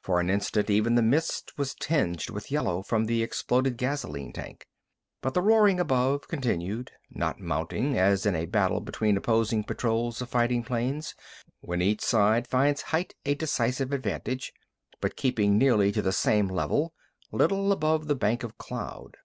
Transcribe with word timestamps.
For 0.00 0.20
an 0.20 0.30
instant 0.30 0.70
even 0.70 0.94
the 0.94 1.02
mist 1.02 1.52
was 1.58 1.74
tinged 1.74 2.30
with 2.30 2.50
yellow 2.50 2.82
from 2.82 3.04
the 3.04 3.22
exploded 3.22 3.76
gasoline 3.76 4.32
tank. 4.32 4.64
But 5.20 5.34
the 5.34 5.42
roaring 5.42 5.78
above 5.78 6.28
continued—not 6.28 7.40
mounting, 7.40 7.98
as 7.98 8.24
in 8.24 8.34
a 8.34 8.46
battle 8.46 8.80
between 8.80 9.18
opposing 9.18 9.64
patrols 9.64 10.22
of 10.22 10.30
fighting 10.30 10.62
planes, 10.64 11.14
when 11.60 11.82
each 11.82 12.00
side 12.00 12.46
finds 12.48 12.80
height 12.80 13.12
a 13.26 13.34
decisive 13.34 13.92
advantage, 13.92 14.54
but 14.98 15.14
keeping 15.14 15.58
nearly 15.58 15.92
to 15.92 16.00
the 16.00 16.10
same 16.10 16.48
level, 16.48 16.94
little 17.30 17.70
above 17.70 18.06
the 18.06 18.16
bank 18.16 18.42
of 18.42 18.56
cloud. 18.56 19.18